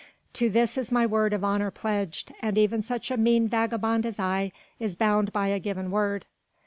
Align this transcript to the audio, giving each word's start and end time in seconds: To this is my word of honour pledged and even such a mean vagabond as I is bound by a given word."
To 0.33 0.49
this 0.49 0.79
is 0.79 0.91
my 0.91 1.05
word 1.05 1.31
of 1.31 1.43
honour 1.43 1.69
pledged 1.69 2.33
and 2.41 2.57
even 2.57 2.81
such 2.81 3.11
a 3.11 3.17
mean 3.17 3.47
vagabond 3.47 4.03
as 4.07 4.17
I 4.19 4.51
is 4.79 4.95
bound 4.95 5.31
by 5.31 5.49
a 5.49 5.59
given 5.59 5.91
word." 5.91 6.25